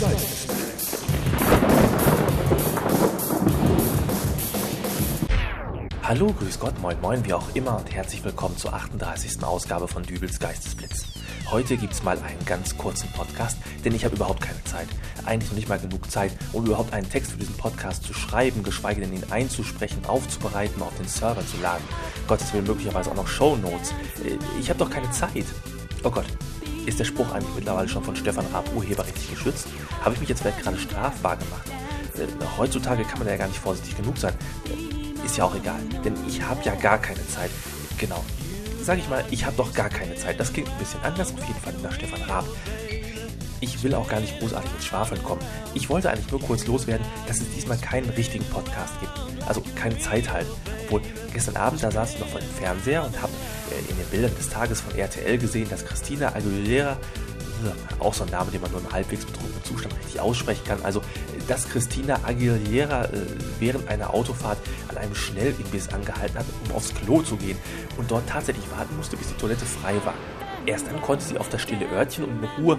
[0.00, 0.46] des.
[6.02, 9.42] Hallo, grüß Gott, moin moin, wie auch immer und herzlich willkommen zur 38.
[9.42, 11.04] Ausgabe von Dübels Geistesblitz.
[11.50, 14.88] Heute gibt's mal einen ganz kurzen Podcast, denn ich habe überhaupt keine Zeit.
[15.24, 18.62] Eigentlich noch nicht mal genug Zeit, um überhaupt einen Text für diesen Podcast zu schreiben,
[18.62, 21.84] geschweige denn ihn einzusprechen, aufzubereiten, auf den Server zu laden.
[22.28, 23.92] Gottes Willen möglicherweise auch noch Show Notes.
[24.24, 25.46] Äh, Ich habe doch keine Zeit.
[26.02, 26.26] Oh Gott,
[26.86, 29.68] ist der Spruch eigentlich mittlerweile schon von Stefan Raab urheberrechtlich geschützt?
[30.04, 31.66] Habe ich mich jetzt vielleicht gerade strafbar gemacht?
[32.18, 32.26] Äh,
[32.58, 34.34] Heutzutage kann man ja gar nicht vorsichtig genug sein.
[34.68, 37.50] Äh, Ist ja auch egal, denn ich habe ja gar keine Zeit.
[37.98, 38.22] Genau.
[38.82, 40.38] Sag ich mal, ich habe doch gar keine Zeit.
[40.38, 42.44] Das klingt ein bisschen anders, auf jeden Fall nach Stefan Raab.
[43.60, 45.40] Ich will auch gar nicht großartig ins Schwafeln kommen.
[45.72, 49.12] Ich wollte eigentlich nur kurz loswerden, dass es diesmal keinen richtigen Podcast gibt.
[49.48, 50.46] Also keine Zeit halt.
[50.84, 51.00] Obwohl,
[51.32, 53.32] gestern Abend, da saß ich noch vor dem Fernseher und habe
[53.70, 56.98] äh, in den Bildern des Tages von RTL gesehen, dass Christina Aguilera,
[57.98, 61.00] auch so ein Name, den man nur im halbwegs betrunkenen Zustand richtig aussprechen kann, also
[61.48, 63.22] dass Christina Aguilera äh,
[63.58, 67.58] während einer Autofahrt an einem Schnellimbiss angehalten hat, um aufs Klo zu gehen
[67.96, 70.14] und dort tatsächlich warten musste, bis die Toilette frei war.
[70.66, 72.78] Erst dann konnte sie auf das stille Örtchen und in Ruhe,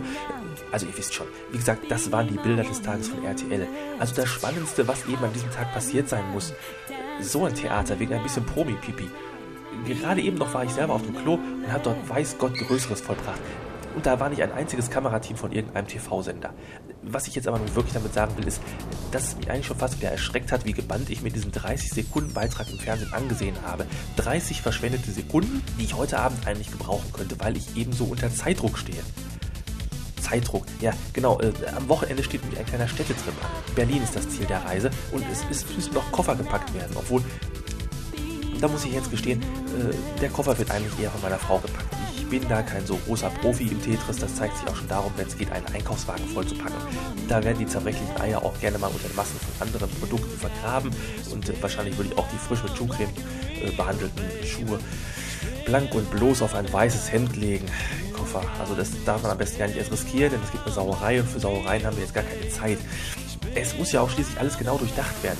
[0.72, 3.68] also ihr wisst schon, wie gesagt, das waren die Bilder des Tages von RTL.
[4.00, 6.54] Also das Spannendste, was eben an diesem Tag passiert sein muss.
[7.22, 9.10] So ein Theater wegen ein bisschen Promi-Pipi.
[9.86, 13.02] Gerade eben noch war ich selber auf dem Klo und habe dort weiß Gott Größeres
[13.02, 13.42] vollbracht.
[13.96, 16.54] Und da war nicht ein einziges Kamerateam von irgendeinem TV-Sender.
[17.02, 18.62] Was ich jetzt aber wirklich damit sagen will, ist,
[19.12, 22.70] dass es mich eigentlich schon fast wieder erschreckt hat, wie gebannt ich mir diesen 30-Sekunden-Beitrag
[22.70, 23.86] im Fernsehen angesehen habe.
[24.18, 28.30] 30 verschwendete Sekunden, die ich heute Abend eigentlich gebrauchen könnte, weil ich eben so unter
[28.34, 29.02] Zeitdruck stehe.
[30.22, 30.66] Zeitdruck.
[30.82, 31.40] Ja, genau.
[31.40, 33.76] Äh, am Wochenende steht nämlich ein kleiner Städtetrip an.
[33.76, 37.24] Berlin ist das Ziel der Reise und es, es müssen noch Koffer gepackt werden, obwohl
[38.60, 41.85] da muss ich jetzt gestehen, äh, der Koffer wird eigentlich eher von meiner Frau gepackt.
[42.26, 45.14] Ich bin da kein so großer Profi im Tetris, das zeigt sich auch schon darum,
[45.16, 46.74] wenn es geht, einen Einkaufswagen voll zu packen.
[47.30, 50.90] Da werden die zerbrechlichen Eier auch gerne mal unter den Massen von anderen Produkten vergraben
[51.32, 53.12] und äh, wahrscheinlich würde ich auch die frisch mit Schuhcreme
[53.62, 54.80] äh, behandelten Schuhe
[55.68, 57.68] blank und bloß auf ein weißes Hemd legen.
[58.12, 58.42] Koffer.
[58.60, 61.22] Also das darf man am besten gar nicht erst riskieren, denn es gibt eine Sauerei
[61.22, 62.80] und für Sauereien haben wir jetzt gar keine Zeit.
[63.54, 65.38] Es muss ja auch schließlich alles genau durchdacht werden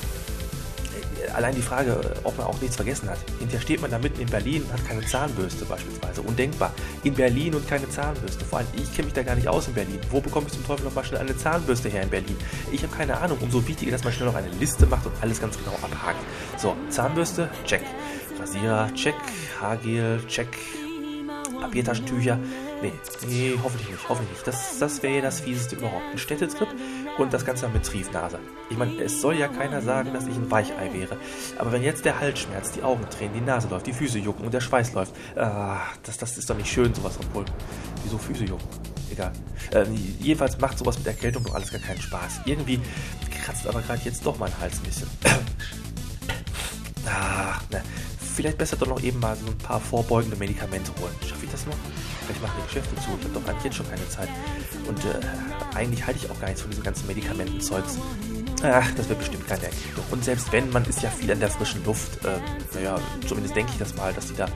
[1.36, 3.18] allein die Frage, ob man auch nichts vergessen hat.
[3.38, 6.22] Hinterher steht man da mitten in Berlin und hat keine Zahnbürste beispielsweise.
[6.22, 6.72] Undenkbar.
[7.04, 8.44] In Berlin und keine Zahnbürste.
[8.44, 10.00] Vor allem, ich kenne mich da gar nicht aus in Berlin.
[10.10, 12.36] Wo bekomme ich zum Teufel noch mal schnell eine Zahnbürste her in Berlin?
[12.72, 13.38] Ich habe keine Ahnung.
[13.40, 16.24] Umso wichtiger, dass man schnell noch eine Liste macht und alles ganz genau abhakt.
[16.56, 17.82] So, Zahnbürste, check.
[18.40, 19.14] Rasierer, check.
[19.60, 20.48] Haargel, check.
[21.60, 22.38] Papiertaschentücher.
[22.82, 22.92] Nee,
[23.26, 24.46] nee, hoffentlich nicht, hoffentlich nicht.
[24.46, 26.04] Das, das wäre das Fieseste überhaupt.
[26.12, 26.68] Ein Städtetrip
[27.18, 28.38] und das Ganze mit Triefnase.
[28.70, 31.16] Ich meine, es soll ja keiner sagen, dass ich ein Weichei wäre.
[31.58, 34.44] Aber wenn jetzt der Hals schmerzt, die Augen tränen, die Nase läuft, die Füße jucken
[34.44, 37.46] und der Schweiß läuft, ah, das, das ist doch nicht schön, sowas obwohl.
[38.02, 38.66] Wieso Füße jucken?
[39.10, 39.32] Egal.
[39.72, 39.84] Äh,
[40.20, 42.40] jedenfalls macht sowas mit Erkältung doch alles gar keinen Spaß.
[42.44, 42.80] Irgendwie
[43.44, 45.08] kratzt aber gerade jetzt doch mein Hals ein bisschen.
[47.06, 47.82] ah, ne
[48.36, 51.14] vielleicht besser doch noch eben mal so ein paar vorbeugende Medikamente holen.
[51.26, 51.76] Schaffe ich das noch?
[52.26, 53.10] Vielleicht machen die Geschäfte zu.
[53.18, 54.28] Ich habe doch eigentlich jetzt schon keine Zeit.
[54.88, 57.98] Und äh, eigentlich halte ich auch gar nichts von diesem ganzen Medikamentenzeugs.
[58.62, 60.04] Ach, das wird bestimmt keine Erkältung.
[60.10, 62.24] Und selbst wenn, man ist ja viel an der frischen Luft.
[62.24, 62.38] Äh,
[62.74, 64.48] naja, zumindest denke ich das mal, dass die da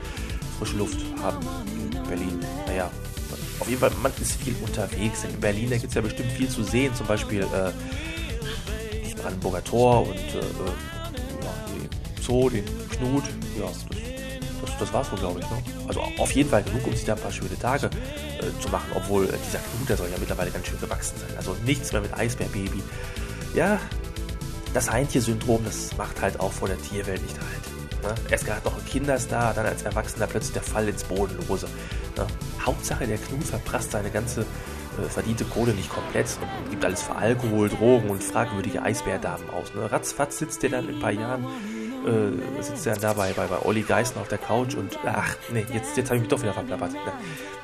[0.59, 1.39] frische Luft haben
[1.93, 2.39] in Berlin.
[2.67, 2.91] Naja,
[3.59, 5.23] auf jeden Fall, man ist viel unterwegs.
[5.23, 6.93] In Berlin, da gibt es ja bestimmt viel zu sehen.
[6.95, 7.71] Zum Beispiel äh,
[9.03, 13.23] das Brandenburger Tor und äh, ja, die Zoo, den Knut.
[13.57, 13.67] Ja,
[14.81, 15.49] das, war's wohl, glaube ich.
[15.49, 15.57] Ne?
[15.87, 18.91] Also auf jeden Fall genug, um sich da ein paar schöne Tage äh, zu machen.
[18.95, 21.37] Obwohl äh, dieser Knut, der soll ja mittlerweile ganz schön gewachsen sein.
[21.37, 22.81] Also nichts mehr mit Eisbärbaby.
[23.53, 23.79] Ja,
[24.73, 28.15] das Heintje-Syndrom, das macht halt auch vor der Tierwelt nicht halt.
[28.17, 28.31] Ne?
[28.31, 31.67] Erst gerade noch ein Kinderstar, dann als Erwachsener plötzlich der Fall ins Bodenlose.
[32.17, 32.27] Ne?
[32.65, 37.15] Hauptsache, der Knut verprasst seine ganze äh, verdiente Kohle nicht komplett und gibt alles für
[37.15, 39.73] Alkohol, Drogen und fragwürdige Eisbärdamen aus.
[39.73, 39.91] Ne?
[39.91, 41.45] Ratzfatz sitzt der dann in ein paar Jahren
[42.05, 45.65] äh, sitzt er da bei, bei, bei Olli Geißen auf der Couch und ach, nee,
[45.73, 46.93] jetzt, jetzt habe ich mich doch wieder verplappert.
[46.93, 46.99] Ne?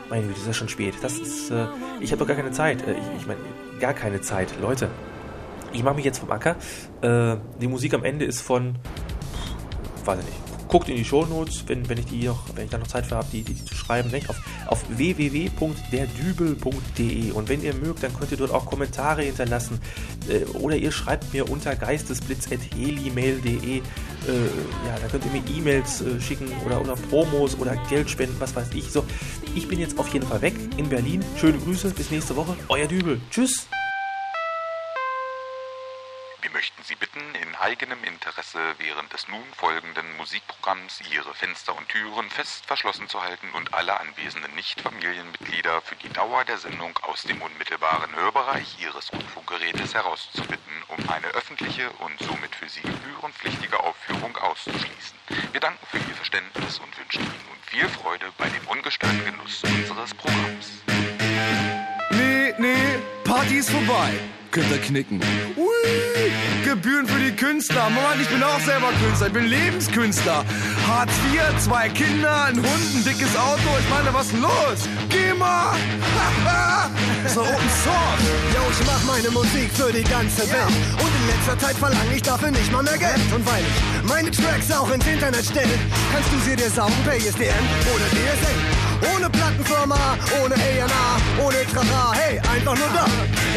[0.10, 0.96] Meine Güte, ist ja schon spät.
[1.02, 1.68] Das ist, äh,
[2.00, 2.86] ich habe doch gar keine Zeit.
[2.88, 3.40] Äh, ich, ich meine,
[3.80, 4.54] gar keine Zeit.
[4.62, 4.90] Leute,
[5.74, 6.56] ich mache mich jetzt vom Acker.
[7.02, 8.76] Äh, die Musik am Ende ist von,
[10.06, 10.38] weiß ich nicht,
[10.68, 13.16] guckt in die Shownotes, wenn, wenn ich die noch, wenn ich da noch Zeit für
[13.16, 14.30] habe, die, die zu schreiben, nicht?
[14.30, 19.80] Auf, auf www.derdübel.de und wenn ihr mögt, dann könnt ihr dort auch Kommentare hinterlassen
[20.30, 23.82] äh, oder ihr schreibt mir unter geistesblitz.helimail.de
[24.34, 28.56] ja, da könnt ihr mir E-Mails äh, schicken oder, oder Promos oder Geld spenden, was
[28.56, 28.92] weiß ich.
[28.92, 29.06] So,
[29.56, 31.24] ich bin jetzt auf jeden Fall weg in Berlin.
[31.38, 32.56] Schöne Grüße, bis nächste Woche.
[32.70, 33.20] Euer Dübel.
[33.30, 33.68] Tschüss.
[36.68, 42.30] Möchten Sie bitten, in eigenem Interesse während des nun folgenden Musikprogramms ihre Fenster und Türen
[42.30, 47.42] fest verschlossen zu halten und alle anwesenden Nicht-Familienmitglieder für die Dauer der Sendung aus dem
[47.42, 55.18] unmittelbaren Hörbereich ihres Rundfunkgerätes herauszubitten, um eine öffentliche und somit für sie gebührenpflichtige Aufführung auszuschließen.
[55.54, 59.64] Wir danken für Ihr Verständnis und wünschen Ihnen nun viel Freude bei dem ungestörten Genuss
[59.64, 60.84] unseres Programms.
[62.10, 64.20] Nee, nee, Party ist vorbei.
[64.58, 65.22] Könnt ihr knicken.
[65.56, 67.92] Ui, Gebühren für die Künstler.
[67.92, 69.28] Mann, ich bin auch selber Künstler.
[69.28, 70.44] Ich bin Lebenskünstler.
[70.88, 73.70] Hartz IV, zwei Kinder, ein Hund, ein dickes Auto.
[73.80, 74.90] Ich meine, was denn los?
[75.10, 75.76] Geh mal!
[77.38, 78.24] doch Open Source.
[78.54, 80.74] Yo, ich mach meine Musik für die ganze Welt.
[80.98, 83.22] Und in letzter Zeit verlange ich dafür nicht mal mehr Geld.
[83.34, 85.78] Und weil ich meine Tracks auch ins Internet stelle,
[86.12, 88.58] kannst du sie dir saugen per ISDN oder DSL.
[89.14, 93.06] Ohne Plattenfirma, ohne A&R, ohne Trara, hey, einfach nur da.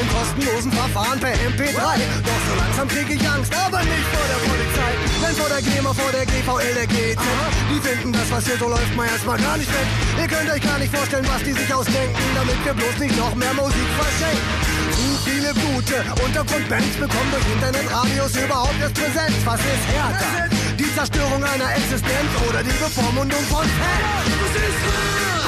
[0.01, 1.81] Im kostenlosen Verfahren per MP3.
[1.81, 4.93] Doch so langsam krieg ich Angst, aber nicht vor der Polizei.
[5.23, 6.87] Denn vor der GEMA, vor der GVL, der
[7.21, 7.51] GZ.
[7.71, 9.89] Die finden das, was hier so läuft, mal erstmal gar nicht weg.
[10.21, 13.35] Ihr könnt euch gar nicht vorstellen, was die sich ausdenken, damit wir bloß nicht noch
[13.35, 14.81] mehr Musik verschenken.
[14.91, 19.37] Zu viele gute Untergrundbands bekommen durch Internetradios überhaupt erst Präsenz.
[19.45, 20.49] Was ist härter?
[20.79, 24.41] Die Zerstörung einer Existenz oder die Bevormundung von Fans?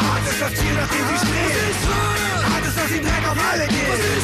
[0.02, 2.12] Hart ist das Ziel, nach dem sie streben.
[2.48, 4.22] Hart ist, dass sie Dreck auf alle geht.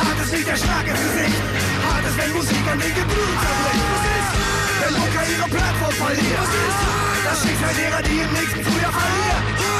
[0.00, 1.40] Hart ist nicht der im Gesicht.
[1.86, 4.59] Hart ist, wenn Musik an den Geblüt zerbricht.
[4.80, 6.48] Wenn ihre Plattform verliert.
[7.24, 9.79] Das Schicksal derer, die im nächsten Frühjahr verlieren.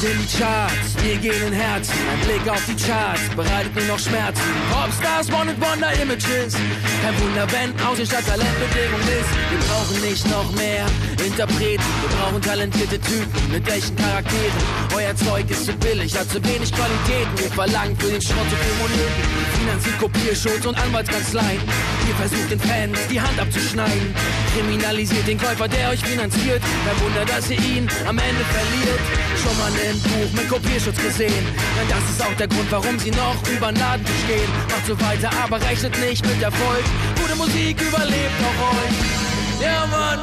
[0.00, 1.92] Gehen in die Charts, wir gehen in Herzen.
[2.10, 4.40] Ein Blick auf die Charts bereitet nur noch Schmerzen.
[4.72, 6.56] Popstars, One Wonder Images.
[7.02, 9.30] Kein Wunder, wenn Außenstadt Talentbedingung ist.
[9.50, 10.86] Wir brauchen nicht noch mehr
[11.22, 11.84] Interpreten.
[12.00, 14.62] Wir brauchen talentierte Typen mit welchen Charakteren.
[14.96, 17.36] Euer Zeug ist zu billig, hat zu wenig Qualitäten.
[17.36, 19.22] Wir verlangen für den Schrott zu viel Moneten.
[19.60, 21.60] Finanziert Kopierschutz und Anwaltskanzleien.
[22.10, 24.12] Ihr versucht den Fans die Hand abzuschneiden.
[24.52, 26.60] Kriminalisiert den Käufer, der euch finanziert.
[26.60, 29.00] Kein Wunder, dass ihr ihn am Ende verliert.
[29.40, 31.46] Schon mal ein Buch mit Kopierschutz gesehen.
[31.78, 34.50] Denn das ist auch der Grund, warum sie noch über den Laden stehen.
[34.70, 36.82] Macht so weiter, aber rechnet nicht mit Erfolg.
[37.14, 39.62] Gute Musik überlebt auch euch.
[39.62, 40.18] Ja, Mann,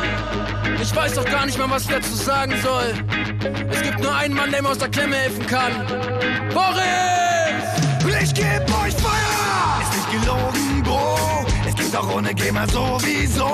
[0.82, 2.96] ich weiß doch gar nicht mehr, was ich dazu sagen soll.
[3.72, 5.72] Es gibt nur einen Mann, der mir aus der Klemme helfen kann.
[6.54, 6.84] Boris!
[8.22, 9.82] Ich geb euch Feuer!
[9.84, 11.07] Ist nicht gelogen, Bro.
[11.88, 13.48] Gibt auch ohne GEMA sowieso.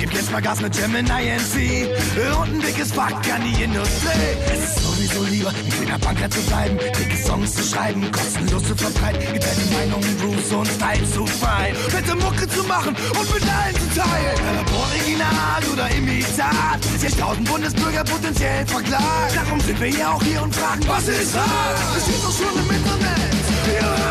[0.00, 1.90] Gib jetzt mal Gas mit Gemini NC.
[2.40, 4.32] Und ein dickes Fuck an die Industrie.
[4.50, 6.78] Es ist sowieso lieber, ein kleiner Banker zu bleiben.
[6.78, 9.20] Dicke Songs zu schreiben, kostenlos zu verbreiten.
[9.30, 11.74] Getrennte Meinungen, Grooves und Style zu fein.
[11.74, 14.38] Fette Mucke zu machen und mit allen zu teilen.
[14.72, 16.80] Original oder Imitat.
[16.98, 19.36] 10.000 Bundesbürger potenziell verklagt.
[19.36, 21.76] Darum sind wir ja auch hier und fragen, was ist hart?
[21.94, 23.36] Das steht doch schon im Internet.
[23.66, 24.05] Wir